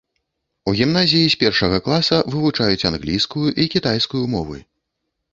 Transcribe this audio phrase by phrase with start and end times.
[0.69, 4.57] У гімназіі з першага класа вывучаюць англійскую і кітайскую мовы.